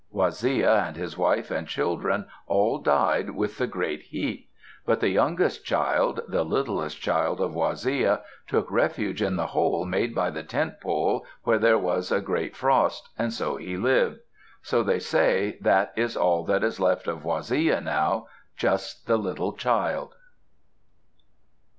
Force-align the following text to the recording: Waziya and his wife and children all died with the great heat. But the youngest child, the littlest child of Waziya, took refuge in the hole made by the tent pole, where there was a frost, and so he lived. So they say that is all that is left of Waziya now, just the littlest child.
Waziya 0.11 0.83
and 0.87 0.95
his 0.97 1.15
wife 1.15 1.51
and 1.51 1.67
children 1.67 2.25
all 2.47 2.79
died 2.79 3.29
with 3.35 3.59
the 3.59 3.67
great 3.67 4.01
heat. 4.01 4.49
But 4.83 4.99
the 4.99 5.09
youngest 5.09 5.63
child, 5.63 6.21
the 6.27 6.43
littlest 6.43 6.99
child 6.99 7.39
of 7.39 7.53
Waziya, 7.53 8.23
took 8.47 8.71
refuge 8.71 9.21
in 9.21 9.35
the 9.35 9.45
hole 9.45 9.85
made 9.85 10.15
by 10.15 10.31
the 10.31 10.41
tent 10.41 10.81
pole, 10.81 11.23
where 11.43 11.59
there 11.59 11.77
was 11.77 12.11
a 12.11 12.49
frost, 12.51 13.09
and 13.15 13.31
so 13.31 13.57
he 13.57 13.77
lived. 13.77 14.21
So 14.63 14.81
they 14.81 14.97
say 14.97 15.59
that 15.61 15.93
is 15.95 16.17
all 16.17 16.45
that 16.45 16.63
is 16.63 16.79
left 16.79 17.05
of 17.07 17.23
Waziya 17.23 17.79
now, 17.79 18.25
just 18.57 19.05
the 19.05 19.17
littlest 19.17 19.59
child. 19.59 20.15